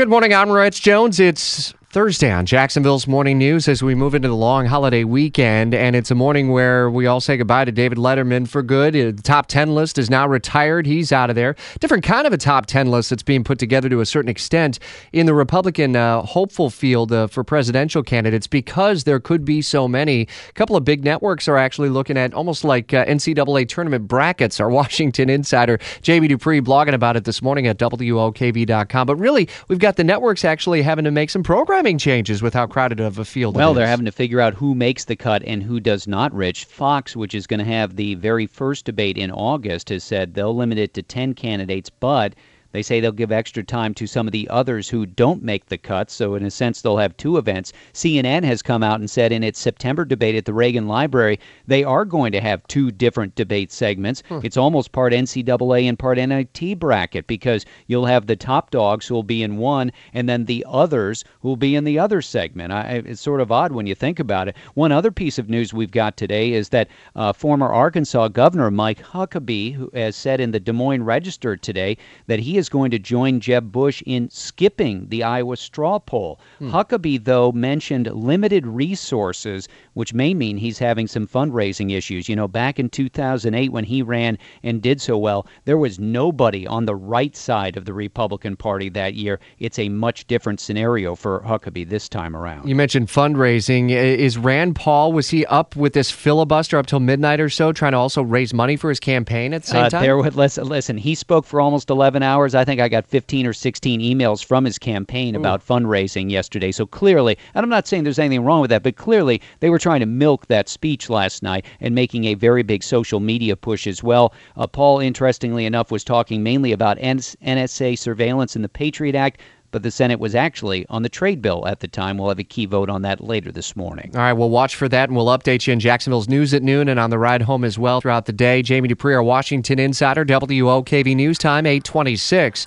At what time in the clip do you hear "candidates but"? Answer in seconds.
41.32-42.34